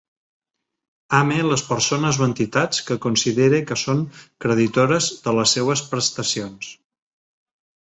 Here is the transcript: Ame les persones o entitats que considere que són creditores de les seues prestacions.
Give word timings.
Ame 1.17 1.35
les 1.47 1.63
persones 1.67 2.19
o 2.21 2.25
entitats 2.27 2.79
que 2.87 2.97
considere 3.05 3.61
que 3.73 3.79
són 3.83 4.03
creditores 4.47 5.13
de 5.29 5.37
les 5.41 5.57
seues 5.59 5.87
prestacions. 5.95 6.75